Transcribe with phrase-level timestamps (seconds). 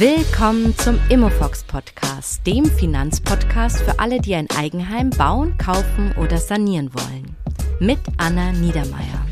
[0.00, 6.90] Willkommen zum Immofox Podcast, dem Finanzpodcast für alle, die ein Eigenheim bauen, kaufen oder sanieren
[6.94, 7.36] wollen.
[7.80, 9.26] Mit Anna Niedermeier.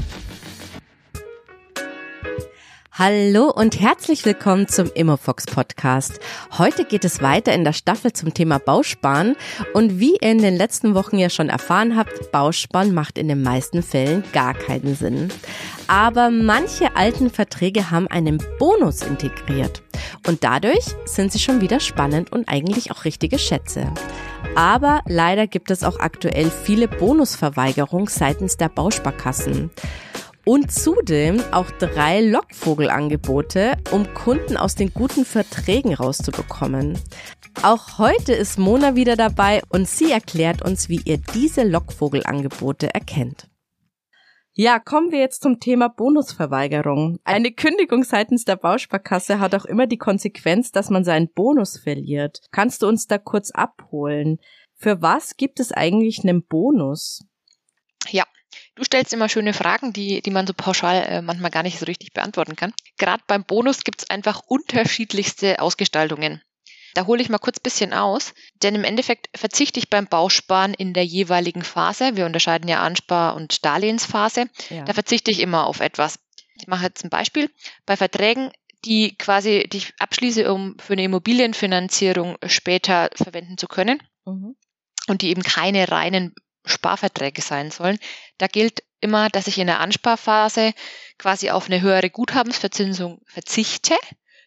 [2.98, 6.18] Hallo und herzlich willkommen zum Immofox Podcast.
[6.58, 9.36] Heute geht es weiter in der Staffel zum Thema Bausparen
[9.72, 13.40] und wie ihr in den letzten Wochen ja schon erfahren habt, Bausparen macht in den
[13.40, 15.28] meisten Fällen gar keinen Sinn.
[15.86, 19.80] Aber manche alten Verträge haben einen Bonus integriert
[20.26, 23.92] und dadurch sind sie schon wieder spannend und eigentlich auch richtige Schätze.
[24.56, 29.70] Aber leider gibt es auch aktuell viele Bonusverweigerungen seitens der Bausparkassen
[30.48, 36.98] und zudem auch drei Lockvogelangebote, um Kunden aus den guten Verträgen rauszubekommen.
[37.62, 43.50] Auch heute ist Mona wieder dabei und sie erklärt uns, wie ihr diese Lockvogelangebote erkennt.
[44.54, 47.18] Ja, kommen wir jetzt zum Thema Bonusverweigerung.
[47.24, 52.40] Eine Kündigung seitens der Bausparkasse hat auch immer die Konsequenz, dass man seinen Bonus verliert.
[52.52, 54.38] Kannst du uns da kurz abholen?
[54.76, 57.26] Für was gibt es eigentlich einen Bonus?
[58.10, 58.24] Ja,
[58.78, 61.86] Du stellst immer schöne Fragen, die, die man so pauschal äh, manchmal gar nicht so
[61.86, 62.72] richtig beantworten kann.
[62.96, 66.40] Gerade beim Bonus gibt es einfach unterschiedlichste Ausgestaltungen.
[66.94, 70.94] Da hole ich mal kurz bisschen aus, denn im Endeffekt verzichte ich beim Bausparen in
[70.94, 72.16] der jeweiligen Phase.
[72.16, 74.46] Wir unterscheiden ja Anspar- und Darlehensphase.
[74.70, 74.84] Ja.
[74.84, 76.20] Da verzichte ich immer auf etwas.
[76.54, 77.50] Ich mache jetzt ein Beispiel.
[77.84, 78.52] Bei Verträgen,
[78.84, 84.00] die quasi, die ich abschließe, um für eine Immobilienfinanzierung später verwenden zu können.
[84.24, 84.54] Mhm.
[85.08, 86.32] Und die eben keine reinen
[86.68, 87.98] Sparverträge sein sollen.
[88.38, 90.72] Da gilt immer, dass ich in der Ansparphase
[91.18, 93.94] quasi auf eine höhere Guthabensverzinsung verzichte,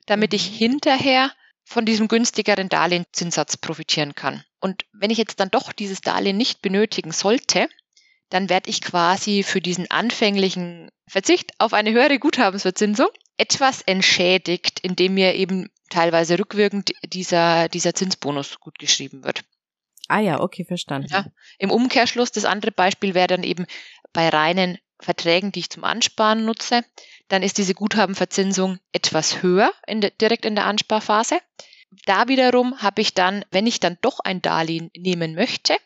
[0.06, 0.56] damit ich mhm.
[0.56, 1.32] hinterher
[1.64, 4.44] von diesem günstigeren Darlehenszinssatz profitieren kann.
[4.60, 7.70] Und wenn ich jetzt dann doch dieses Darlehen nicht benötigen sollte,
[8.30, 15.16] dann werde ich quasi für diesen anfänglichen Verzicht auf eine höhere Guthabensverzinsung etwas entschädigt, indem
[15.16, 19.44] mir eben teilweise rückwirkend dieser, dieser Zinsbonus gut geschrieben wird.
[20.12, 21.08] Ah ja, okay, verstanden.
[21.10, 21.26] Ja,
[21.58, 23.66] Im Umkehrschluss, das andere Beispiel wäre dann eben
[24.12, 26.84] bei reinen Verträgen, die ich zum Ansparen nutze,
[27.30, 31.40] dann ist diese Guthabenverzinsung etwas höher in de, direkt in der Ansparphase.
[32.06, 35.78] Da wiederum habe ich dann, wenn ich dann doch ein Darlehen nehmen möchte,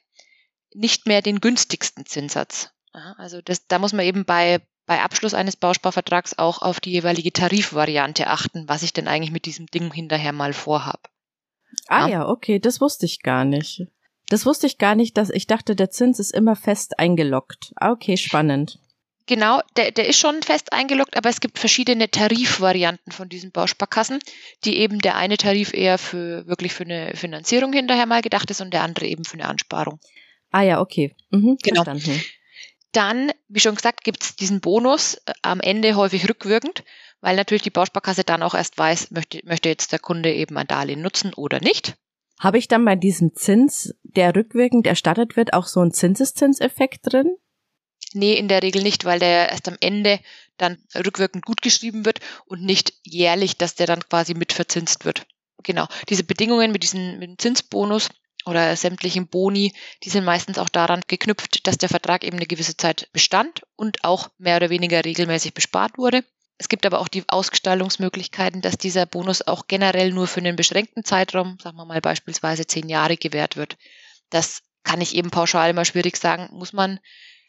[0.73, 2.71] nicht mehr den günstigsten Zinssatz.
[3.17, 7.31] Also das, da muss man eben bei, bei Abschluss eines Bausparvertrags auch auf die jeweilige
[7.31, 11.11] Tarifvariante achten, was ich denn eigentlich mit diesem Ding hinterher mal vorhab.
[11.87, 13.85] Ah ja, ja okay, das wusste ich gar nicht.
[14.29, 17.73] Das wusste ich gar nicht, dass ich dachte, der Zins ist immer fest eingeloggt.
[17.75, 18.79] Ah, okay, spannend.
[19.27, 24.19] Genau, der, der ist schon fest eingeloggt, aber es gibt verschiedene Tarifvarianten von diesen Bausparkassen,
[24.63, 28.61] die eben der eine Tarif eher für wirklich für eine Finanzierung hinterher mal gedacht ist
[28.61, 29.99] und der andere eben für eine Ansparung.
[30.51, 31.15] Ah ja, okay.
[31.31, 31.83] Mhm, genau.
[31.83, 32.23] Verstanden.
[32.91, 36.83] Dann, wie schon gesagt, gibt es diesen Bonus äh, am Ende häufig rückwirkend,
[37.19, 40.67] weil natürlich die Bausparkasse dann auch erst weiß, möchte, möchte jetzt der Kunde eben ein
[40.67, 41.95] Darlehen nutzen oder nicht.
[42.39, 47.35] Habe ich dann bei diesem Zins, der rückwirkend erstattet wird, auch so einen Zinseszinseffekt drin?
[48.13, 50.19] Nee, in der Regel nicht, weil der erst am Ende
[50.57, 55.25] dann rückwirkend gut geschrieben wird und nicht jährlich, dass der dann quasi mit verzinst wird.
[55.63, 55.87] Genau.
[56.09, 58.09] Diese Bedingungen mit diesem mit dem Zinsbonus
[58.45, 62.77] oder sämtlichen Boni, die sind meistens auch daran geknüpft, dass der Vertrag eben eine gewisse
[62.77, 66.23] Zeit bestand und auch mehr oder weniger regelmäßig bespart wurde.
[66.57, 71.03] Es gibt aber auch die Ausgestaltungsmöglichkeiten, dass dieser Bonus auch generell nur für einen beschränkten
[71.03, 73.77] Zeitraum, sagen wir mal beispielsweise zehn Jahre, gewährt wird.
[74.29, 76.99] Das kann ich eben pauschal immer schwierig sagen, muss man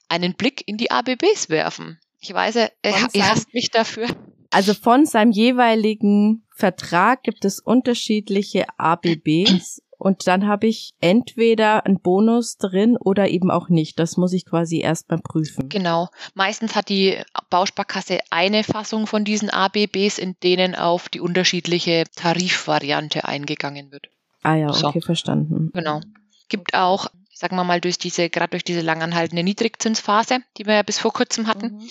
[0.08, 2.00] einen Blick in die ABBs werfen.
[2.20, 4.08] Ich weiß, er, er hasst mich dafür.
[4.50, 12.00] Also von seinem jeweiligen Vertrag gibt es unterschiedliche ABBs und dann habe ich entweder einen
[12.00, 13.98] Bonus drin oder eben auch nicht.
[13.98, 15.68] Das muss ich quasi erst mal prüfen.
[15.68, 16.08] Genau.
[16.34, 17.18] Meistens hat die
[17.50, 24.08] Bausparkasse eine Fassung von diesen ABBs, in denen auf die unterschiedliche Tarifvariante eingegangen wird.
[24.42, 25.06] Ah ja, okay, so.
[25.06, 25.70] verstanden.
[25.72, 26.00] Genau.
[26.48, 30.82] Gibt auch, sagen wir mal, durch diese, gerade durch diese langanhaltende Niedrigzinsphase, die wir ja
[30.82, 31.90] bis vor kurzem hatten, mhm.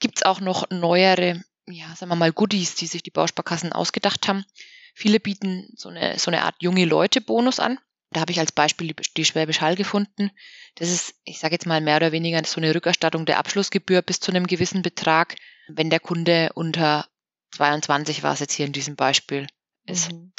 [0.00, 4.26] gibt es auch noch neuere, ja, sagen wir mal, Goodies, die sich die Bausparkassen ausgedacht
[4.26, 4.44] haben.
[4.98, 7.78] Viele bieten so eine, so eine Art junge Leute-Bonus an.
[8.10, 10.32] Da habe ich als Beispiel die, Schwäbisch Hall gefunden.
[10.74, 14.18] Das ist, ich sage jetzt mal mehr oder weniger so eine Rückerstattung der Abschlussgebühr bis
[14.18, 15.36] zu einem gewissen Betrag,
[15.68, 17.06] wenn der Kunde unter
[17.52, 19.46] 22 war es jetzt hier in diesem Beispiel
[19.86, 20.10] ist.
[20.10, 20.32] Mhm.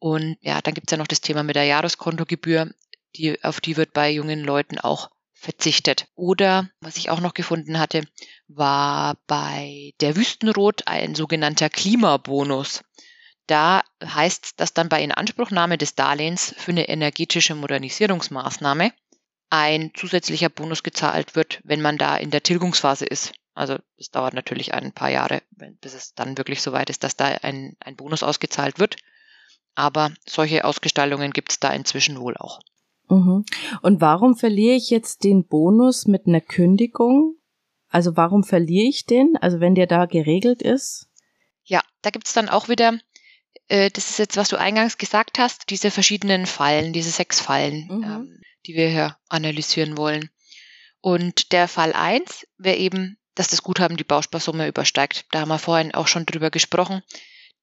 [0.00, 2.74] Und ja, dann gibt es ja noch das Thema mit der Jahreskonttogebühr,
[3.16, 6.08] die, auf die wird bei jungen Leuten auch verzichtet.
[6.14, 8.02] Oder was ich auch noch gefunden hatte,
[8.48, 12.82] war bei der Wüstenrot ein sogenannter Klimabonus.
[13.46, 18.92] Da heißt es, dass dann bei Inanspruchnahme des Darlehens für eine energetische Modernisierungsmaßnahme
[19.50, 23.34] ein zusätzlicher Bonus gezahlt wird, wenn man da in der Tilgungsphase ist.
[23.54, 25.42] Also es dauert natürlich ein paar Jahre,
[25.80, 28.96] bis es dann wirklich so weit ist, dass da ein, ein Bonus ausgezahlt wird.
[29.76, 32.60] Aber solche Ausgestaltungen gibt es da inzwischen wohl auch.
[33.08, 33.44] Mhm.
[33.82, 37.36] Und warum verliere ich jetzt den Bonus mit einer Kündigung?
[37.88, 39.36] Also warum verliere ich den?
[39.36, 41.08] Also wenn der da geregelt ist?
[41.62, 42.98] Ja, da gibt es dann auch wieder,
[43.68, 47.86] äh, das ist jetzt, was du eingangs gesagt hast, diese verschiedenen Fallen, diese sechs Fallen,
[47.88, 48.02] mhm.
[48.04, 50.30] ähm, die wir hier analysieren wollen.
[51.00, 55.26] Und der Fall eins wäre eben, dass das Guthaben die Bausparsumme übersteigt.
[55.32, 57.02] Da haben wir vorhin auch schon drüber gesprochen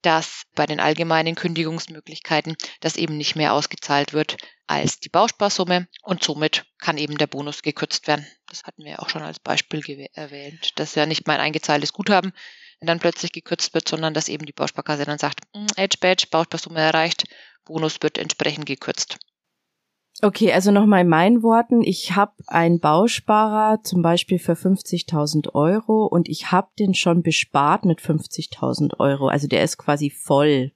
[0.01, 4.37] dass bei den allgemeinen Kündigungsmöglichkeiten das eben nicht mehr ausgezahlt wird
[4.67, 8.25] als die Bausparsumme und somit kann eben der Bonus gekürzt werden.
[8.47, 12.33] Das hatten wir auch schon als Beispiel erwähnt, dass ja nicht mein eingezahltes Guthaben
[12.87, 16.79] dann plötzlich gekürzt wird, sondern dass eben die Bausparkasse dann sagt, hm, Edge Badge, Bausparsumme
[16.79, 17.25] erreicht,
[17.65, 19.17] Bonus wird entsprechend gekürzt.
[20.23, 26.05] Okay, also nochmal in meinen Worten, ich habe einen Bausparer zum Beispiel für 50.000 Euro
[26.05, 30.73] und ich habe den schon bespart mit 50.000 Euro, also der ist quasi voll.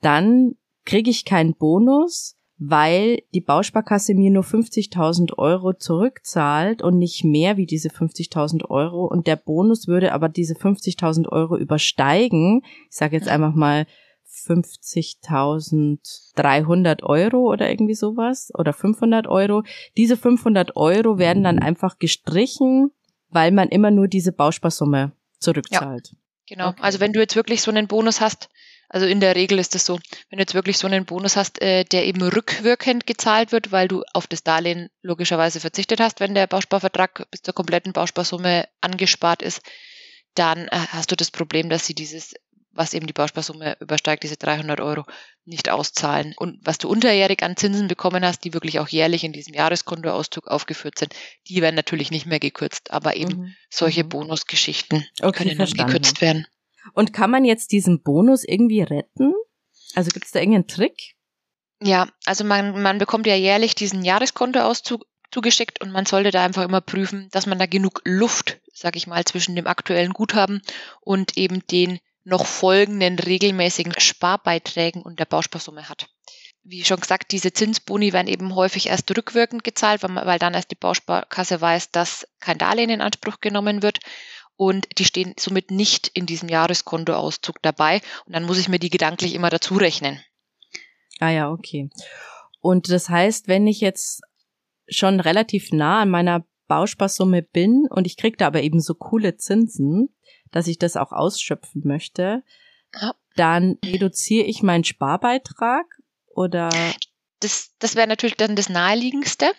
[0.00, 0.54] Dann
[0.84, 7.56] kriege ich keinen Bonus, weil die Bausparkasse mir nur 50.000 Euro zurückzahlt und nicht mehr
[7.56, 12.62] wie diese 50.000 Euro und der Bonus würde aber diese 50.000 Euro übersteigen.
[12.90, 13.86] Ich sage jetzt einfach mal
[14.46, 19.62] 50.300 Euro oder irgendwie sowas oder 500 Euro.
[19.96, 22.90] Diese 500 Euro werden dann einfach gestrichen,
[23.30, 26.08] weil man immer nur diese Bausparsumme zurückzahlt.
[26.08, 26.16] Ja,
[26.46, 26.70] genau.
[26.70, 26.80] Okay.
[26.82, 28.48] Also wenn du jetzt wirklich so einen Bonus hast,
[28.88, 29.98] also in der Regel ist es so,
[30.30, 33.88] wenn du jetzt wirklich so einen Bonus hast, äh, der eben rückwirkend gezahlt wird, weil
[33.88, 39.42] du auf das Darlehen logischerweise verzichtet hast, wenn der Bausparvertrag bis zur kompletten Bausparsumme angespart
[39.42, 39.60] ist,
[40.34, 42.34] dann äh, hast du das Problem, dass sie dieses
[42.78, 45.04] was eben die Bausparsumme übersteigt, diese 300 Euro,
[45.44, 46.34] nicht auszahlen.
[46.36, 50.46] Und was du unterjährig an Zinsen bekommen hast, die wirklich auch jährlich in diesem Jahreskontoauszug
[50.46, 51.14] aufgeführt sind,
[51.48, 52.92] die werden natürlich nicht mehr gekürzt.
[52.92, 53.54] Aber eben mhm.
[53.68, 54.10] solche mhm.
[54.10, 56.46] Bonusgeschichten okay, können dann gekürzt werden.
[56.94, 59.34] Und kann man jetzt diesen Bonus irgendwie retten?
[59.94, 61.14] Also gibt es da irgendeinen Trick?
[61.80, 66.64] Ja, also man, man bekommt ja jährlich diesen Jahreskontoauszug zugeschickt und man sollte da einfach
[66.64, 70.62] immer prüfen, dass man da genug Luft, sag ich mal, zwischen dem aktuellen Guthaben
[71.00, 76.08] und eben den noch folgenden regelmäßigen Sparbeiträgen und der Bausparsumme hat.
[76.62, 80.76] Wie schon gesagt, diese Zinsboni werden eben häufig erst rückwirkend gezahlt, weil dann erst die
[80.76, 84.00] Bausparkasse weiß, dass kein Darlehen in Anspruch genommen wird
[84.58, 88.90] und die stehen somit nicht in diesem Jahreskontoauszug dabei und dann muss ich mir die
[88.90, 90.20] gedanklich immer dazu rechnen.
[91.20, 91.88] Ah ja, okay.
[92.60, 94.20] Und das heißt, wenn ich jetzt
[94.88, 99.36] schon relativ nah an meiner Bausparsumme bin und ich kriege da aber eben so coole
[99.36, 100.08] Zinsen,
[100.50, 102.42] dass ich das auch ausschöpfen möchte,
[103.00, 103.14] ja.
[103.36, 105.86] dann reduziere ich meinen Sparbeitrag
[106.26, 106.70] oder
[107.40, 109.52] das, das wäre natürlich dann das Naheliegendste.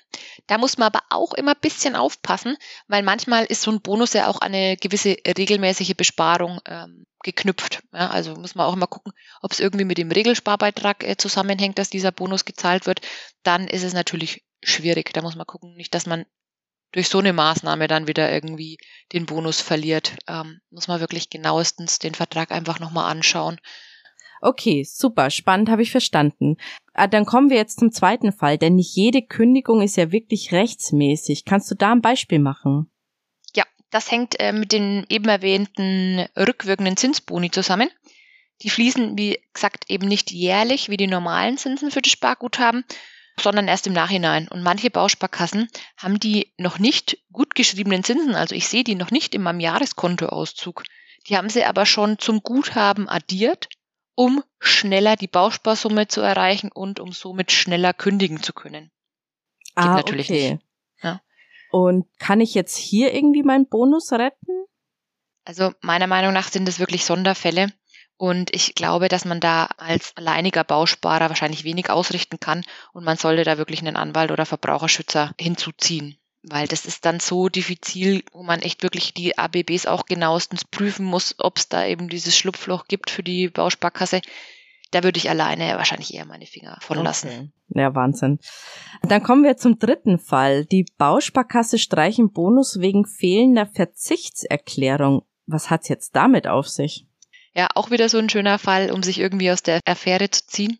[0.48, 4.14] Da muss man aber auch immer ein bisschen aufpassen, weil manchmal ist so ein Bonus
[4.14, 7.82] ja auch eine gewisse regelmäßige Besparung ähm, geknüpft.
[7.94, 11.78] Ja, also muss man auch immer gucken, ob es irgendwie mit dem Regelsparbeitrag äh, zusammenhängt,
[11.78, 13.02] dass dieser Bonus gezahlt wird.
[13.44, 15.14] Dann ist es natürlich schwierig.
[15.14, 16.26] Da muss man gucken, nicht, dass man
[16.92, 18.78] durch so eine Maßnahme dann wieder irgendwie
[19.14, 20.18] den Bonus verliert.
[20.28, 23.60] Ähm, muss man wirklich genauestens den Vertrag einfach nochmal anschauen.
[24.42, 26.58] Okay, super, spannend, habe ich verstanden.
[26.94, 30.52] Ah, dann kommen wir jetzt zum zweiten Fall, denn nicht jede Kündigung ist ja wirklich
[30.52, 31.46] rechtsmäßig.
[31.46, 32.90] Kannst du da ein Beispiel machen?
[33.56, 37.90] Ja, das hängt äh, mit den eben erwähnten rückwirkenden Zinsboni zusammen.
[38.62, 42.84] Die fließen, wie gesagt, eben nicht jährlich wie die normalen Zinsen für das Sparguthaben,
[43.40, 44.48] sondern erst im Nachhinein.
[44.50, 49.12] Und manche Bausparkassen haben die noch nicht gut geschriebenen Zinsen, also ich sehe die noch
[49.12, 50.84] nicht in meinem Jahreskontoauszug.
[51.28, 53.70] Die haben sie aber schon zum Guthaben addiert,
[54.20, 58.92] um schneller die Bausparsumme zu erreichen und um somit schneller kündigen zu können.
[59.78, 60.52] Geht ah, natürlich okay.
[60.52, 60.66] nicht.
[61.02, 61.22] Ja.
[61.72, 64.66] Und kann ich jetzt hier irgendwie meinen Bonus retten?
[65.46, 67.72] Also meiner Meinung nach sind das wirklich Sonderfälle.
[68.18, 73.16] Und ich glaube, dass man da als alleiniger Bausparer wahrscheinlich wenig ausrichten kann und man
[73.16, 76.18] sollte da wirklich einen Anwalt oder Verbraucherschützer hinzuziehen.
[76.50, 81.06] Weil das ist dann so diffizil, wo man echt wirklich die ABBs auch genauestens prüfen
[81.06, 84.22] muss, ob es da eben dieses Schlupfloch gibt für die Bausparkasse.
[84.92, 87.28] Da würde ich alleine wahrscheinlich eher meine Finger von lassen.
[87.28, 87.80] Okay.
[87.80, 88.40] Ja, Wahnsinn.
[89.04, 90.66] Dann kommen wir zum dritten Fall.
[90.66, 95.22] Die Bausparkasse streichen Bonus wegen fehlender Verzichtserklärung.
[95.46, 97.06] Was hat's jetzt damit auf sich?
[97.54, 100.80] Ja, auch wieder so ein schöner Fall, um sich irgendwie aus der Affäre zu ziehen.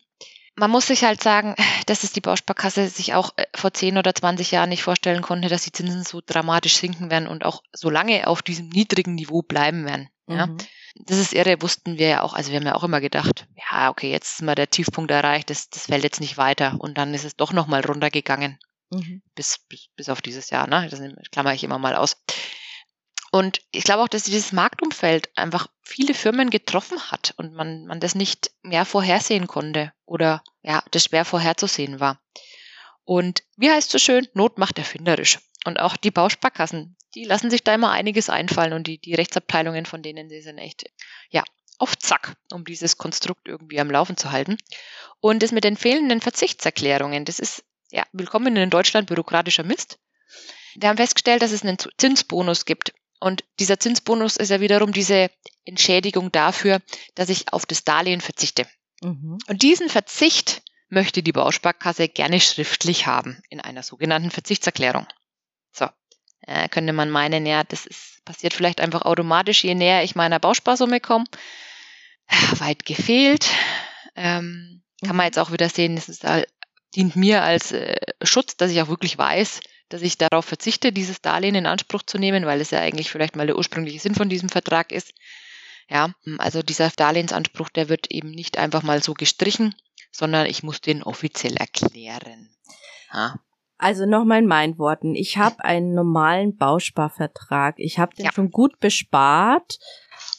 [0.56, 1.54] Man muss sich halt sagen,
[1.86, 5.48] dass es die Bausparkasse sich auch äh, vor 10 oder 20 Jahren nicht vorstellen konnte,
[5.48, 9.42] dass die Zinsen so dramatisch sinken werden und auch so lange auf diesem niedrigen Niveau
[9.42, 10.08] bleiben werden.
[10.28, 10.46] Ja.
[10.46, 10.58] Mhm.
[10.96, 12.34] Das ist irre, wussten wir ja auch.
[12.34, 15.50] Also wir haben ja auch immer gedacht, ja, okay, jetzt ist mal der Tiefpunkt erreicht,
[15.50, 16.76] das, das fällt jetzt nicht weiter.
[16.78, 18.58] Und dann ist es doch nochmal runtergegangen.
[18.90, 19.22] Mhm.
[19.34, 20.88] Bis, bis, bis auf dieses Jahr, ne?
[20.90, 22.16] Das klammer ich immer mal aus.
[23.30, 28.00] Und ich glaube auch, dass dieses Marktumfeld einfach viele Firmen getroffen hat und man, man
[28.00, 32.20] das nicht mehr vorhersehen konnte oder ja, das schwer vorherzusehen war.
[33.04, 35.38] Und wie heißt so schön, Not macht erfinderisch.
[35.64, 39.86] Und auch die Bausparkassen, die lassen sich da immer einiges einfallen und die, die Rechtsabteilungen
[39.86, 40.84] von denen, die sind echt,
[41.30, 41.44] ja,
[41.78, 44.58] auf Zack, um dieses Konstrukt irgendwie am Laufen zu halten.
[45.20, 49.98] Und das mit den fehlenden Verzichtserklärungen, das ist ja willkommen in Deutschland bürokratischer Mist.
[50.76, 52.92] Wir haben festgestellt, dass es einen Zinsbonus gibt.
[53.20, 55.30] Und dieser Zinsbonus ist ja wiederum diese
[55.64, 56.80] Entschädigung dafür,
[57.14, 58.66] dass ich auf das Darlehen verzichte.
[59.02, 59.38] Mhm.
[59.46, 65.06] Und diesen Verzicht möchte die Bausparkasse gerne schriftlich haben in einer sogenannten Verzichtserklärung.
[65.72, 65.86] So,
[66.40, 70.40] äh, könnte man meinen, ja, das ist, passiert vielleicht einfach automatisch, je näher ich meiner
[70.40, 71.24] Bausparsumme komme.
[72.58, 73.48] Weit gefehlt.
[74.16, 76.24] Ähm, kann man jetzt auch wieder sehen, es ist,
[76.94, 79.60] dient mir als äh, Schutz, dass ich auch wirklich weiß,
[79.90, 83.36] dass ich darauf verzichte, dieses Darlehen in Anspruch zu nehmen, weil es ja eigentlich vielleicht
[83.36, 85.12] mal der ursprüngliche Sinn von diesem Vertrag ist.
[85.88, 89.74] Ja, also dieser Darlehensanspruch, der wird eben nicht einfach mal so gestrichen,
[90.12, 92.50] sondern ich muss den offiziell erklären.
[93.12, 93.40] Ja.
[93.76, 95.14] Also nochmal in meinen Worten.
[95.14, 97.74] Ich habe einen normalen Bausparvertrag.
[97.78, 98.32] Ich habe den ja.
[98.32, 99.78] schon gut bespart.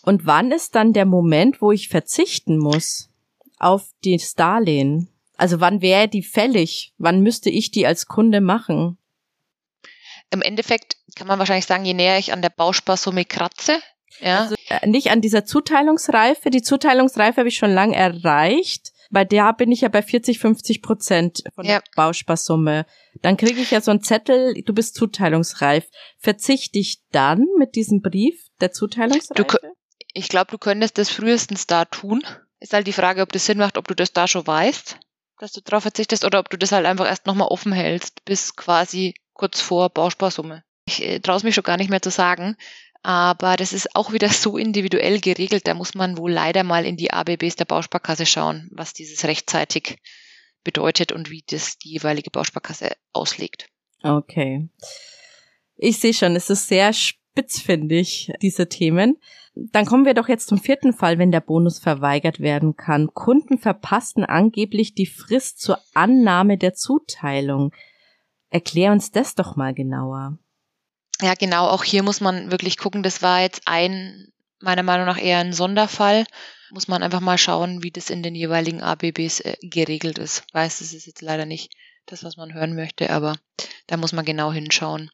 [0.03, 3.09] Und wann ist dann der Moment, wo ich verzichten muss
[3.57, 5.09] auf das Darlehen?
[5.37, 6.93] Also wann wäre die fällig?
[6.97, 8.99] Wann müsste ich die als Kunde machen?
[10.31, 13.79] Im Endeffekt kann man wahrscheinlich sagen, je näher ich an der Bausparsumme kratze,
[14.21, 14.41] ja.
[14.41, 16.49] Also, äh, nicht an dieser Zuteilungsreife.
[16.49, 18.91] Die Zuteilungsreife habe ich schon lang erreicht.
[19.09, 21.79] Bei der bin ich ja bei 40, 50 Prozent von ja.
[21.79, 22.85] der Bausparsumme.
[23.21, 25.85] Dann kriege ich ja so einen Zettel, du bist zuteilungsreif.
[26.17, 29.43] Verzichte ich dann mit diesem Brief der Zuteilungsreife?
[29.43, 29.57] Du,
[30.13, 32.23] ich glaube, du könntest das frühestens da tun.
[32.59, 34.97] Ist halt die Frage, ob das Sinn macht, ob du das da schon weißt,
[35.39, 38.55] dass du darauf verzichtest, oder ob du das halt einfach erst nochmal offen hältst, bis
[38.55, 40.63] quasi kurz vor Bausparsumme.
[40.85, 42.55] Ich äh, traue es mich schon gar nicht mehr zu sagen,
[43.03, 45.67] aber das ist auch wieder so individuell geregelt.
[45.67, 49.99] Da muss man wohl leider mal in die ABBs der Bausparkasse schauen, was dieses rechtzeitig
[50.63, 53.67] bedeutet und wie das die jeweilige Bausparkasse auslegt.
[54.03, 54.69] Okay.
[55.75, 59.17] Ich sehe schon, es ist sehr spitzfindig, diese Themen.
[59.53, 63.13] Dann kommen wir doch jetzt zum vierten Fall, wenn der Bonus verweigert werden kann.
[63.13, 67.73] Kunden verpassten angeblich die Frist zur Annahme der Zuteilung.
[68.51, 70.37] Erklär uns das doch mal genauer.
[71.21, 74.27] Ja, genau, auch hier muss man wirklich gucken, das war jetzt ein,
[74.59, 76.25] meiner Meinung nach eher ein Sonderfall.
[76.71, 80.43] Muss man einfach mal schauen, wie das in den jeweiligen ABBs äh, geregelt ist.
[80.53, 81.73] Weiß, das ist jetzt leider nicht
[82.05, 83.37] das, was man hören möchte, aber
[83.87, 85.11] da muss man genau hinschauen.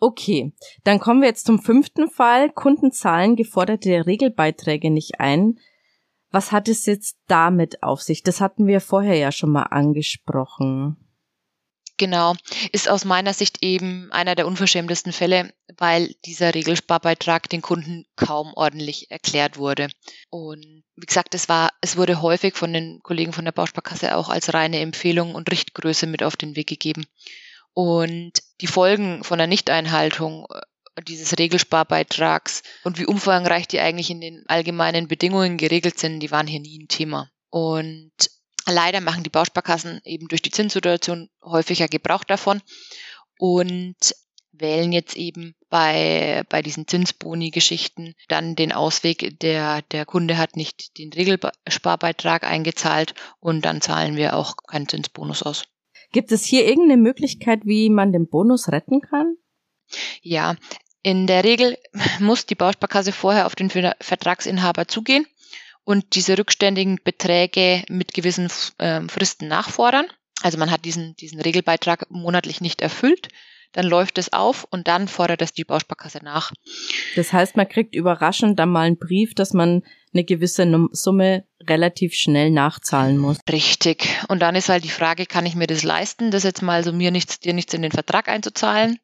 [0.00, 2.50] Okay, dann kommen wir jetzt zum fünften Fall.
[2.50, 5.60] Kunden zahlen geforderte Regelbeiträge nicht ein.
[6.30, 8.24] Was hat es jetzt damit auf sich?
[8.24, 10.96] Das hatten wir vorher ja schon mal angesprochen.
[11.98, 12.34] Genau,
[12.72, 18.52] ist aus meiner Sicht eben einer der unverschämtesten Fälle, weil dieser Regelsparbeitrag den Kunden kaum
[18.54, 19.88] ordentlich erklärt wurde.
[20.28, 24.28] Und wie gesagt, es war, es wurde häufig von den Kollegen von der Bausparkasse auch
[24.28, 27.06] als reine Empfehlung und Richtgröße mit auf den Weg gegeben.
[27.72, 34.20] Und die Folgen von der Nichteinhaltung äh, dieses Regelsparbeitrags und wie umfangreich die eigentlich in
[34.20, 37.30] den allgemeinen Bedingungen geregelt sind, die waren hier nie ein Thema.
[37.50, 38.12] Und
[38.68, 42.60] Leider machen die Bausparkassen eben durch die Zinssituation häufiger Gebrauch davon
[43.38, 43.96] und
[44.52, 50.98] wählen jetzt eben bei, bei diesen Zinsboni-Geschichten dann den Ausweg, der, der Kunde hat nicht
[50.98, 55.64] den Regelsparbeitrag eingezahlt und dann zahlen wir auch keinen Zinsbonus aus.
[56.12, 59.36] Gibt es hier irgendeine Möglichkeit, wie man den Bonus retten kann?
[60.22, 60.56] Ja,
[61.02, 61.78] in der Regel
[62.20, 65.26] muss die Bausparkasse vorher auf den Vertragsinhaber zugehen
[65.86, 70.06] und diese rückständigen Beträge mit gewissen äh, Fristen nachfordern.
[70.42, 73.28] Also man hat diesen, diesen Regelbeitrag monatlich nicht erfüllt,
[73.72, 76.52] dann läuft es auf und dann fordert es die Bausparkasse nach.
[77.14, 82.14] Das heißt, man kriegt überraschend dann mal einen Brief, dass man eine gewisse Summe relativ
[82.14, 83.38] schnell nachzahlen muss.
[83.48, 84.08] Richtig.
[84.28, 86.92] Und dann ist halt die Frage, kann ich mir das leisten, das jetzt mal so
[86.92, 88.98] mir nichts, dir nichts in den Vertrag einzuzahlen?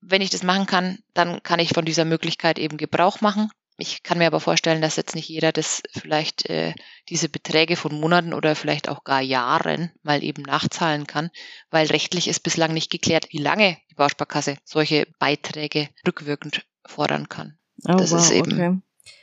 [0.00, 3.50] Wenn ich das machen kann, dann kann ich von dieser Möglichkeit eben Gebrauch machen.
[3.80, 6.74] Ich kann mir aber vorstellen, dass jetzt nicht jeder das vielleicht äh,
[7.08, 11.30] diese Beträge von Monaten oder vielleicht auch gar Jahren mal eben nachzahlen kann,
[11.70, 17.58] weil rechtlich ist bislang nicht geklärt, wie lange die Bausparkasse solche Beiträge rückwirkend fordern kann.
[17.88, 18.52] Oh, das wow, ist eben.
[18.52, 18.78] Okay.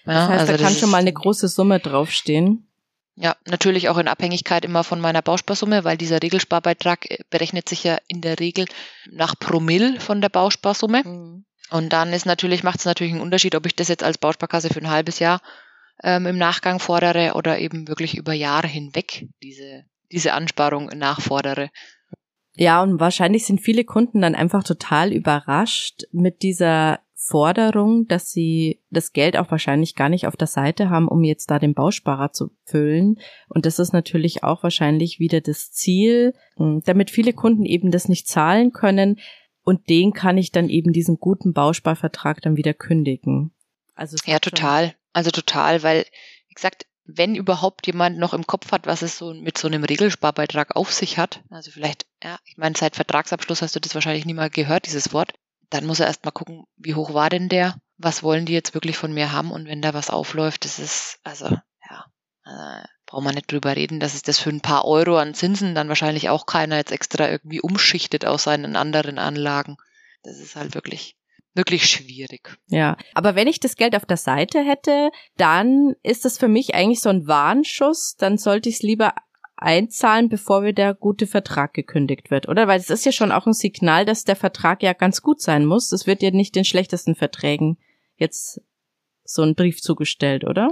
[0.05, 2.67] Ja, das heißt, also da kann schon mal eine große Summe draufstehen.
[3.15, 7.83] Ja, natürlich auch in Abhängigkeit immer von meiner Bausparsumme, weil dieser Regelsparbeitrag äh, berechnet sich
[7.83, 8.65] ja in der Regel
[9.09, 11.03] nach Promille von der Bausparsumme.
[11.03, 11.45] Mhm.
[11.69, 14.69] Und dann ist natürlich, macht es natürlich einen Unterschied, ob ich das jetzt als Bausparkasse
[14.69, 15.41] für ein halbes Jahr
[16.03, 21.69] ähm, im Nachgang fordere oder eben wirklich über Jahre hinweg diese, diese Ansparung nachfordere.
[22.55, 28.81] Ja, und wahrscheinlich sind viele Kunden dann einfach total überrascht mit dieser Forderung, dass sie
[28.89, 32.31] das Geld auch wahrscheinlich gar nicht auf der Seite haben, um jetzt da den Bausparer
[32.31, 33.17] zu füllen.
[33.49, 38.07] Und das ist natürlich auch wahrscheinlich wieder das Ziel, hm, damit viele Kunden eben das
[38.07, 39.19] nicht zahlen können.
[39.67, 43.51] Und den kann ich dann eben diesen guten Bausparvertrag dann wieder kündigen.
[43.95, 44.95] Also ja, total.
[45.11, 46.05] Also total, weil,
[46.47, 49.83] wie gesagt, wenn überhaupt jemand noch im Kopf hat, was es so mit so einem
[49.83, 54.23] Regelsparbeitrag auf sich hat, also vielleicht, ja, ich meine, seit Vertragsabschluss hast du das wahrscheinlich
[54.23, 55.33] nie mal gehört, dieses Wort,
[55.69, 58.73] dann muss er erst mal gucken, wie hoch war denn der, was wollen die jetzt
[58.73, 61.49] wirklich von mir haben und wenn da was aufläuft, das ist, also,
[61.89, 62.05] ja,
[62.45, 65.73] äh, braucht man nicht drüber reden, dass es das für ein paar Euro an Zinsen
[65.73, 69.77] dann wahrscheinlich auch keiner jetzt extra irgendwie umschichtet aus seinen anderen Anlagen.
[70.23, 71.15] Das ist halt wirklich
[71.55, 72.59] wirklich schwierig.
[72.67, 76.75] Ja, aber wenn ich das Geld auf der Seite hätte, dann ist das für mich
[76.75, 78.15] eigentlich so ein Warnschuss.
[78.15, 79.13] Dann sollte ich es lieber
[79.55, 82.67] einzahlen, bevor mir der gute Vertrag gekündigt wird, oder?
[82.67, 85.65] Weil es ist ja schon auch ein Signal, dass der Vertrag ja ganz gut sein
[85.65, 85.91] muss.
[85.91, 87.77] Es wird ja nicht den schlechtesten Verträgen
[88.17, 88.61] jetzt
[89.23, 90.69] so ein Brief zugestellt, oder?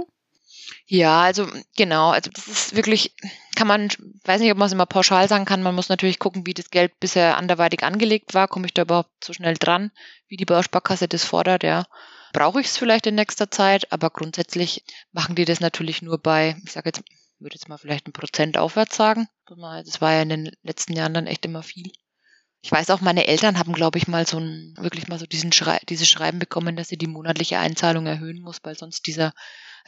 [0.86, 3.14] Ja, also genau, also das ist wirklich,
[3.54, 3.88] kann man,
[4.24, 6.70] weiß nicht, ob man es immer pauschal sagen kann, man muss natürlich gucken, wie das
[6.70, 9.90] Geld bisher anderweitig angelegt war, komme ich da überhaupt so schnell dran,
[10.28, 11.84] wie die Bausparkasse das fordert, ja.
[12.32, 16.56] Brauche ich es vielleicht in nächster Zeit, aber grundsätzlich machen die das natürlich nur bei,
[16.64, 17.02] ich sage jetzt,
[17.38, 19.28] würde jetzt mal vielleicht ein Prozent aufwärts sagen.
[19.46, 21.92] Das war ja in den letzten Jahren dann echt immer viel.
[22.62, 25.52] Ich weiß auch, meine Eltern haben, glaube ich, mal so ein, wirklich mal so diesen
[25.52, 29.32] Schrei dieses Schreiben bekommen, dass sie die monatliche Einzahlung erhöhen muss, weil sonst dieser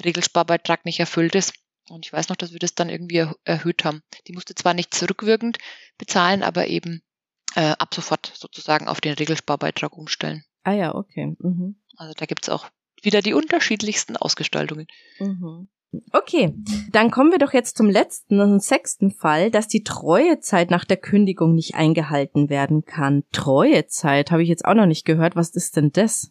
[0.04, 1.54] Regelsparbeitrag nicht erfüllt ist.
[1.88, 4.02] Und ich weiß noch, dass wir das dann irgendwie erhöht haben.
[4.26, 5.58] Die musste zwar nicht zurückwirkend
[5.96, 7.02] bezahlen, aber eben
[7.54, 10.44] äh, ab sofort sozusagen auf den Regelssparbeitrag umstellen.
[10.64, 11.34] Ah ja, okay.
[11.38, 11.76] Mhm.
[11.96, 12.68] Also da gibt's auch
[13.02, 14.86] wieder die unterschiedlichsten Ausgestaltungen.
[15.18, 15.68] Mhm.
[16.12, 16.54] Okay,
[16.92, 20.98] dann kommen wir doch jetzt zum letzten und sechsten Fall, dass die Treuezeit nach der
[20.98, 23.24] Kündigung nicht eingehalten werden kann.
[23.32, 25.34] Treuezeit habe ich jetzt auch noch nicht gehört.
[25.34, 26.30] Was ist denn das?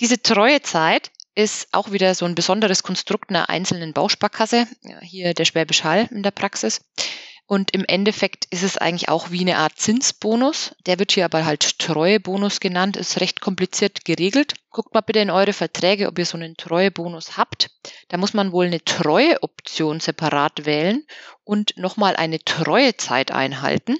[0.00, 4.66] Diese Treuezeit ist auch wieder so ein besonderes Konstrukt einer einzelnen Bausparkasse,
[5.02, 6.80] hier der Schwäbisch Hall in der Praxis.
[7.50, 10.76] Und im Endeffekt ist es eigentlich auch wie eine Art Zinsbonus.
[10.86, 14.54] Der wird hier aber halt Treuebonus genannt, ist recht kompliziert geregelt.
[14.70, 17.70] Guckt mal bitte in eure Verträge, ob ihr so einen Treuebonus habt.
[18.06, 21.04] Da muss man wohl eine Treueoption separat wählen
[21.42, 23.96] und nochmal eine Treuezeit einhalten.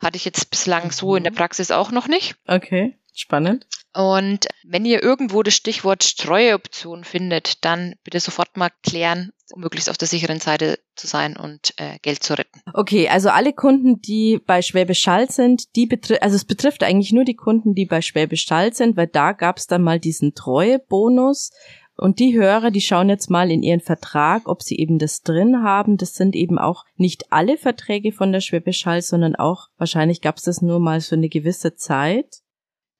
[0.00, 1.36] Hatte ich jetzt bislang so in der mhm.
[1.36, 2.36] Praxis auch noch nicht.
[2.46, 3.66] Okay, spannend.
[3.94, 9.88] Und wenn ihr irgendwo das Stichwort Streuoption findet, dann bitte sofort mal klären, um möglichst
[9.88, 12.60] auf der sicheren Seite zu sein und äh, Geld zu retten.
[12.72, 17.12] Okay, also alle Kunden, die bei Schwäbisch Hall sind, die betrifft, also es betrifft eigentlich
[17.12, 20.34] nur die Kunden, die bei Schwäbisch Hall sind, weil da gab es dann mal diesen
[20.34, 21.52] Treuebonus.
[21.96, 25.62] Und die Hörer, die schauen jetzt mal in ihren Vertrag, ob sie eben das drin
[25.62, 25.96] haben.
[25.96, 30.38] Das sind eben auch nicht alle Verträge von der Schwäbisch Hall, sondern auch, wahrscheinlich gab
[30.38, 32.42] es das nur mal für eine gewisse Zeit.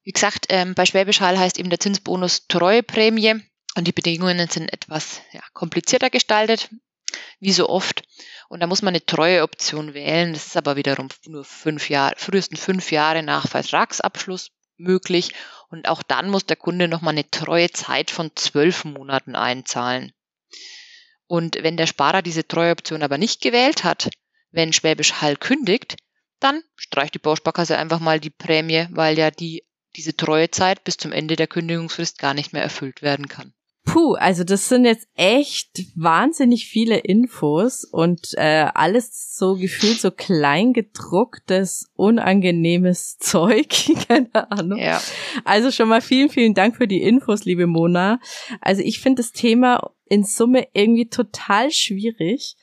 [0.05, 3.41] Wie gesagt, ähm, bei Schwäbisch Hall heißt eben der Zinsbonus Treueprämie
[3.75, 6.69] und die Bedingungen sind etwas ja, komplizierter gestaltet,
[7.41, 8.03] wie so oft.
[8.49, 10.35] Und da muss man eine Treueoption wählen.
[10.35, 15.33] Das ist aber wiederum nur fünf Jahre, frühestens fünf Jahre nach Vertragsabschluss möglich.
[15.71, 20.13] Und auch dann muss der Kunde nochmal eine Treuezeit von zwölf Monaten einzahlen.
[21.27, 24.11] Und wenn der Sparer diese Treueoption aber nicht gewählt hat,
[24.51, 25.97] wenn Schwäbisch Hall kündigt,
[26.41, 29.65] dann streicht die Bausparkasse einfach mal die Prämie, weil ja die
[29.97, 33.53] diese Treuezeit bis zum Ende der Kündigungsfrist gar nicht mehr erfüllt werden kann.
[33.85, 40.11] Puh, also das sind jetzt echt wahnsinnig viele Infos und äh, alles so gefühlt so
[40.11, 43.69] kleingedrucktes, unangenehmes Zeug,
[44.09, 44.79] keine Ahnung.
[44.79, 45.03] Ja.
[45.45, 48.21] Also schon mal vielen, vielen Dank für die Infos, liebe Mona.
[48.63, 52.57] Also ich finde das Thema in Summe irgendwie total schwierig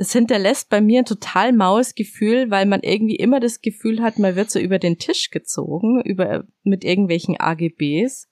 [0.00, 4.18] es hinterlässt bei mir ein total maues Gefühl, weil man irgendwie immer das Gefühl hat,
[4.18, 8.26] man wird so über den Tisch gezogen, über, mit irgendwelchen AGBs.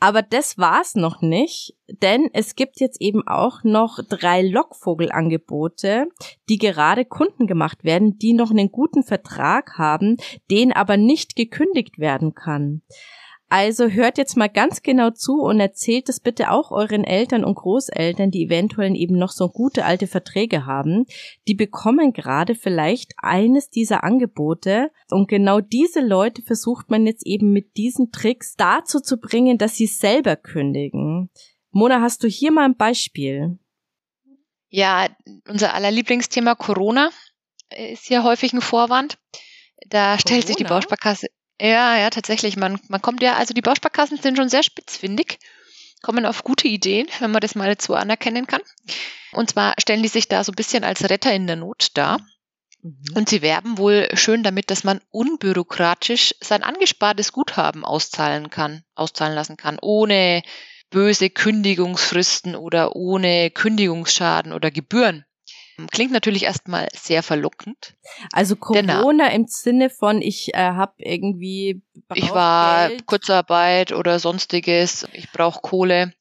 [0.00, 6.08] Aber das war's noch nicht, denn es gibt jetzt eben auch noch drei Lockvogelangebote,
[6.48, 10.16] die gerade Kunden gemacht werden, die noch einen guten Vertrag haben,
[10.50, 12.82] den aber nicht gekündigt werden kann.
[13.48, 17.54] Also hört jetzt mal ganz genau zu und erzählt es bitte auch euren Eltern und
[17.54, 21.04] Großeltern, die eventuell eben noch so gute alte Verträge haben.
[21.46, 27.52] Die bekommen gerade vielleicht eines dieser Angebote und genau diese Leute versucht man jetzt eben
[27.52, 31.30] mit diesen Tricks dazu zu bringen, dass sie selber kündigen.
[31.70, 33.58] Mona, hast du hier mal ein Beispiel?
[34.68, 35.08] Ja,
[35.48, 37.10] unser aller Lieblingsthema Corona
[37.70, 39.18] ist hier häufig ein Vorwand.
[39.88, 40.46] Da stellt Corona?
[40.46, 41.28] sich die Bausparkasse
[41.60, 42.56] ja, ja, tatsächlich.
[42.56, 45.38] Man, man kommt ja, also die Bausparkassen sind schon sehr spitzfindig,
[46.02, 48.62] kommen auf gute Ideen, wenn man das mal jetzt so anerkennen kann.
[49.32, 52.20] Und zwar stellen die sich da so ein bisschen als Retter in der Not dar.
[52.82, 53.04] Mhm.
[53.14, 59.34] Und sie werben wohl schön damit, dass man unbürokratisch sein angespartes Guthaben auszahlen kann, auszahlen
[59.34, 60.42] lassen kann, ohne
[60.90, 65.24] böse Kündigungsfristen oder ohne Kündigungsschaden oder Gebühren.
[65.90, 67.96] Klingt natürlich erstmal sehr verlockend.
[68.32, 71.82] Also Corona im Sinne von, ich äh, habe irgendwie.
[72.14, 73.06] Ich war Geld.
[73.06, 76.12] Kurzarbeit oder sonstiges, ich brauche Kohle.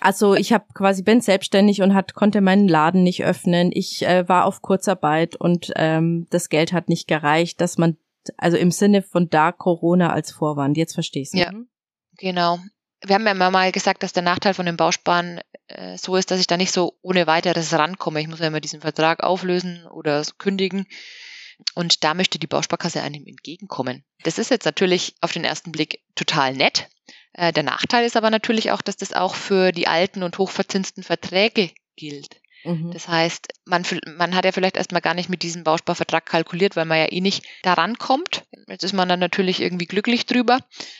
[0.00, 3.70] Also ich habe quasi bin selbstständig und hat konnte meinen Laden nicht öffnen.
[3.72, 7.96] Ich äh, war auf Kurzarbeit und ähm, das Geld hat nicht gereicht, dass man
[8.36, 10.76] also im Sinne von da Corona als Vorwand.
[10.76, 11.38] Jetzt verstehst du.
[11.38, 11.68] Ja, mhm.
[12.18, 12.58] genau.
[13.04, 16.30] Wir haben ja immer mal gesagt, dass der Nachteil von dem Bausparen äh, so ist,
[16.30, 18.20] dass ich da nicht so ohne weiteres rankomme.
[18.20, 20.86] Ich muss ja immer diesen Vertrag auflösen oder kündigen.
[21.74, 24.04] Und da möchte die Bausparkasse einem entgegenkommen.
[24.24, 26.88] Das ist jetzt natürlich auf den ersten Blick total nett.
[27.32, 31.02] Äh, der Nachteil ist aber natürlich auch, dass das auch für die alten und hochverzinsten
[31.02, 32.40] Verträge gilt.
[32.66, 32.90] Mhm.
[32.90, 33.84] Das heißt, man,
[34.16, 37.20] man hat ja vielleicht erstmal gar nicht mit diesem Bausparvertrag kalkuliert, weil man ja eh
[37.20, 38.44] nicht daran kommt.
[38.66, 40.58] Jetzt ist man dann natürlich irgendwie glücklich drüber.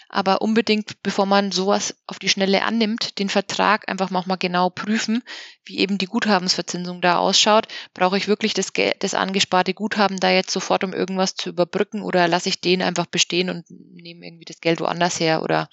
[0.09, 5.22] Aber unbedingt, bevor man sowas auf die Schnelle annimmt, den Vertrag einfach mal genau prüfen,
[5.64, 7.66] wie eben die Guthabensverzinsung da ausschaut.
[7.92, 12.29] Brauche ich wirklich das, das angesparte Guthaben da jetzt sofort, um irgendwas zu überbrücken oder
[12.29, 15.68] lasse ich den einfach bestehen und nehme irgendwie das Geld woanders her oder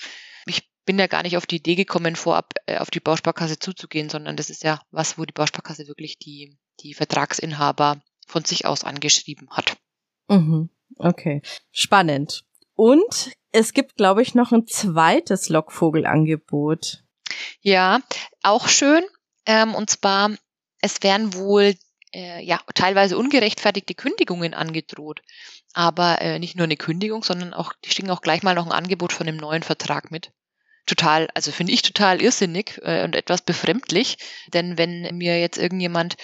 [0.45, 4.09] ich bin ja gar nicht auf die Idee gekommen, vorab äh, auf die Bausparkasse zuzugehen,
[4.09, 8.83] sondern das ist ja was, wo die Bausparkasse wirklich die, die Vertragsinhaber von sich aus
[8.83, 9.77] angeschrieben hat.
[10.27, 10.69] Mhm.
[10.97, 11.41] Okay.
[11.71, 12.43] Spannend.
[12.75, 17.03] Und es gibt, glaube ich, noch ein zweites Lockvogelangebot.
[17.61, 18.01] Ja,
[18.41, 19.03] auch schön.
[19.45, 20.31] Ähm, und zwar,
[20.81, 21.75] es werden wohl
[22.13, 25.21] äh, ja teilweise ungerechtfertigte Kündigungen angedroht.
[25.73, 28.71] Aber äh, nicht nur eine Kündigung, sondern auch, die schicken auch gleich mal noch ein
[28.71, 30.31] Angebot von einem neuen Vertrag mit
[30.85, 34.17] total, also finde ich total irrsinnig äh, und etwas befremdlich.
[34.53, 36.17] Denn wenn mir jetzt irgendjemand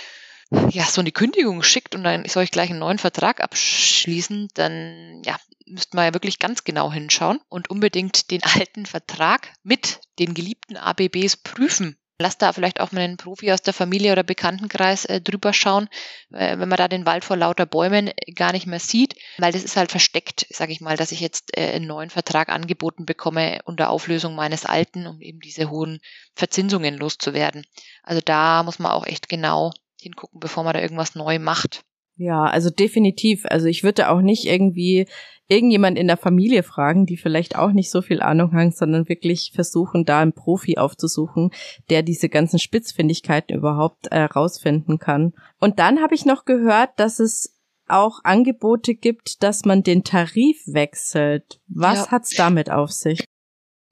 [0.71, 5.21] ja so eine Kündigung schickt und dann soll ich gleich einen neuen Vertrag abschließen, dann
[5.23, 10.33] ja, müsste man ja wirklich ganz genau hinschauen und unbedingt den alten Vertrag mit den
[10.33, 15.05] geliebten ABBs prüfen Lass da vielleicht auch mal einen Profi aus der Familie oder Bekanntenkreis
[15.05, 15.87] äh, drüber schauen,
[16.33, 19.63] äh, wenn man da den Wald vor lauter Bäumen gar nicht mehr sieht, weil das
[19.63, 23.59] ist halt versteckt, sage ich mal, dass ich jetzt äh, einen neuen Vertrag angeboten bekomme
[23.63, 26.01] unter Auflösung meines alten, um eben diese hohen
[26.35, 27.63] Verzinsungen loszuwerden.
[28.03, 31.85] Also da muss man auch echt genau hingucken, bevor man da irgendwas neu macht.
[32.19, 33.45] Ja, also definitiv.
[33.45, 35.07] Also ich würde auch nicht irgendwie
[35.47, 39.51] irgendjemand in der Familie fragen, die vielleicht auch nicht so viel Ahnung haben, sondern wirklich
[39.55, 41.51] versuchen, da einen Profi aufzusuchen,
[41.89, 45.33] der diese ganzen Spitzfindigkeiten überhaupt äh, rausfinden kann.
[45.61, 50.57] Und dann habe ich noch gehört, dass es auch Angebote gibt, dass man den Tarif
[50.67, 51.61] wechselt.
[51.69, 52.11] Was ja.
[52.11, 53.23] hat's damit auf sich?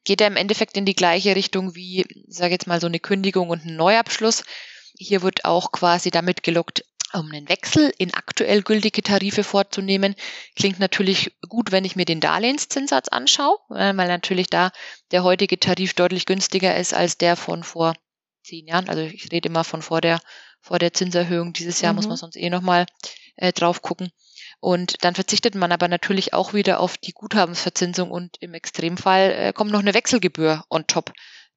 [0.04, 3.50] Geht er im Endeffekt in die gleiche Richtung wie, sage jetzt mal, so eine Kündigung
[3.50, 4.44] und ein Neuabschluss.
[4.98, 10.16] Hier wird auch quasi damit gelockt, um einen Wechsel in aktuell gültige Tarife vorzunehmen,
[10.56, 14.72] klingt natürlich gut, wenn ich mir den Darlehenszinssatz anschaue, weil natürlich da
[15.12, 17.94] der heutige Tarif deutlich günstiger ist als der von vor
[18.44, 18.90] zehn Jahren.
[18.90, 20.20] Also ich rede immer von vor der,
[20.62, 21.54] vor der Zinserhöhung.
[21.54, 21.98] Dieses Jahr mhm.
[21.98, 22.86] muss man sonst eh nochmal
[23.36, 24.12] äh, drauf gucken.
[24.60, 29.54] Und dann verzichtet man aber natürlich auch wieder auf die Guthabensverzinsung und im Extremfall äh,
[29.54, 31.14] kommt noch eine Wechselgebühr on top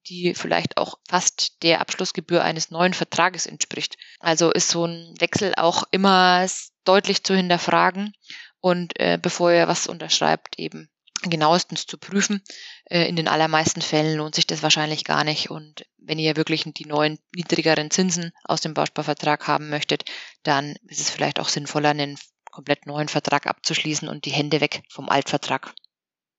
[0.07, 3.97] die vielleicht auch fast der Abschlussgebühr eines neuen Vertrages entspricht.
[4.19, 6.47] Also ist so ein Wechsel auch immer
[6.83, 8.13] deutlich zu hinterfragen
[8.59, 10.89] und äh, bevor ihr was unterschreibt, eben
[11.23, 12.41] genauestens zu prüfen.
[12.85, 15.49] Äh, in den allermeisten Fällen lohnt sich das wahrscheinlich gar nicht.
[15.49, 20.05] Und wenn ihr wirklich die neuen niedrigeren Zinsen aus dem Bausparvertrag haben möchtet,
[20.43, 22.17] dann ist es vielleicht auch sinnvoller, einen
[22.49, 25.73] komplett neuen Vertrag abzuschließen und die Hände weg vom Altvertrag.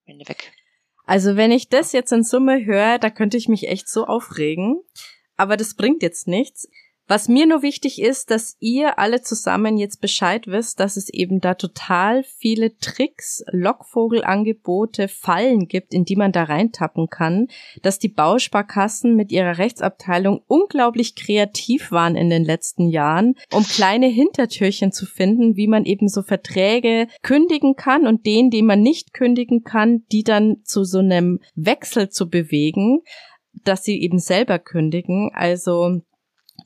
[0.05, 0.53] Hände weg.
[1.05, 4.81] Also wenn ich das jetzt in Summe höre, da könnte ich mich echt so aufregen.
[5.37, 6.69] Aber das bringt jetzt nichts.
[7.12, 11.42] Was mir nur wichtig ist, dass ihr alle zusammen jetzt Bescheid wisst, dass es eben
[11.42, 17.48] da total viele Tricks, Lockvogelangebote, Fallen gibt, in die man da reintappen kann,
[17.83, 24.07] dass die Bausparkassen mit ihrer Rechtsabteilung unglaublich kreativ waren in den letzten Jahren, um kleine
[24.07, 29.12] Hintertürchen zu finden, wie man eben so Verträge kündigen kann und den, den man nicht
[29.12, 33.03] kündigen kann, die dann zu so einem Wechsel zu bewegen
[33.64, 35.31] dass sie eben selber kündigen.
[35.35, 36.01] Also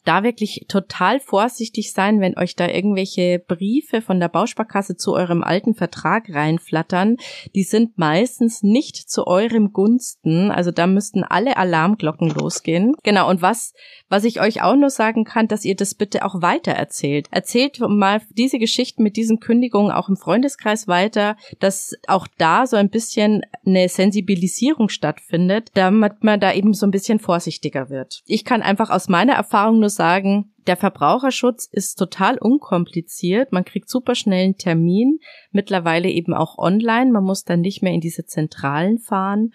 [0.07, 5.43] da wirklich total vorsichtig sein, wenn euch da irgendwelche Briefe von der Bausparkasse zu eurem
[5.43, 7.17] alten Vertrag reinflattern.
[7.55, 10.51] Die sind meistens nicht zu eurem Gunsten.
[10.51, 12.95] Also da müssten alle Alarmglocken losgehen.
[13.03, 13.29] Genau.
[13.29, 13.75] Und was,
[14.09, 17.27] was ich euch auch nur sagen kann, dass ihr das bitte auch weiter erzählt.
[17.31, 22.77] Erzählt mal diese Geschichten mit diesen Kündigungen auch im Freundeskreis weiter, dass auch da so
[22.77, 28.23] ein bisschen eine Sensibilisierung stattfindet, damit man da eben so ein bisschen vorsichtiger wird.
[28.27, 33.53] Ich kann einfach aus meiner Erfahrung nur sagen, Der Verbraucherschutz ist total unkompliziert.
[33.53, 35.21] Man kriegt super schnell einen Termin,
[35.53, 37.13] mittlerweile eben auch online.
[37.13, 39.53] Man muss dann nicht mehr in diese Zentralen fahren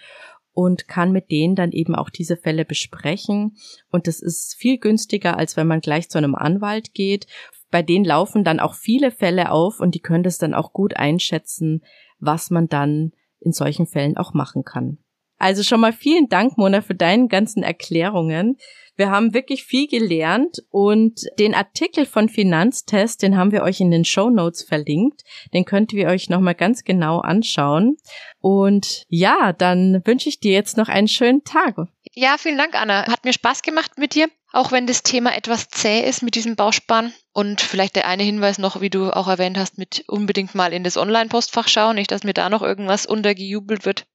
[0.54, 3.56] und kann mit denen dann eben auch diese Fälle besprechen.
[3.91, 7.27] Und das ist viel günstiger, als wenn man gleich zu einem Anwalt geht.
[7.69, 10.95] Bei denen laufen dann auch viele Fälle auf und die können das dann auch gut
[10.95, 11.84] einschätzen,
[12.19, 14.97] was man dann in solchen Fällen auch machen kann.
[15.38, 18.58] Also schon mal vielen Dank, Mona, für deinen ganzen Erklärungen.
[18.95, 23.91] Wir haben wirklich viel gelernt und den Artikel von Finanztest, den haben wir euch in
[23.91, 25.23] den Show Notes verlinkt.
[25.54, 27.97] Den könnt ihr euch nochmal ganz genau anschauen.
[28.39, 31.75] Und ja, dann wünsche ich dir jetzt noch einen schönen Tag.
[32.13, 33.08] Ja, vielen Dank, Anna.
[33.08, 36.56] Hat mir Spaß gemacht mit dir, auch wenn das Thema etwas zäh ist mit diesem
[36.56, 37.13] Bausparen.
[37.32, 40.84] Und vielleicht der eine Hinweis noch, wie du auch erwähnt hast, mit unbedingt mal in
[40.84, 44.06] das Online-Postfach schauen, nicht, dass mir da noch irgendwas untergejubelt wird.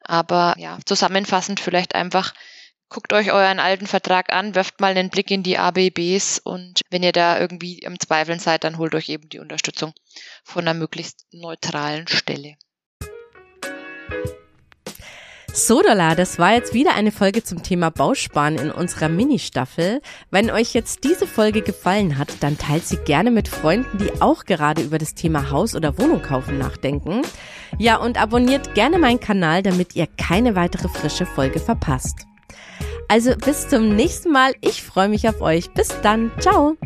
[0.00, 2.34] Aber ja, zusammenfassend vielleicht einfach,
[2.88, 7.02] guckt euch euren alten Vertrag an, werft mal einen Blick in die ABBs und wenn
[7.02, 9.92] ihr da irgendwie im Zweifeln seid, dann holt euch eben die Unterstützung
[10.44, 12.56] von einer möglichst neutralen Stelle.
[15.52, 20.00] Sodala, das war jetzt wieder eine Folge zum Thema Bausparen in unserer Mini-Staffel.
[20.30, 24.44] Wenn euch jetzt diese Folge gefallen hat, dann teilt sie gerne mit Freunden, die auch
[24.44, 27.22] gerade über das Thema Haus oder Wohnung kaufen nachdenken.
[27.76, 32.27] Ja, und abonniert gerne meinen Kanal, damit ihr keine weitere frische Folge verpasst.
[33.08, 34.52] Also bis zum nächsten Mal.
[34.60, 35.70] Ich freue mich auf euch.
[35.70, 36.30] Bis dann.
[36.38, 36.76] Ciao.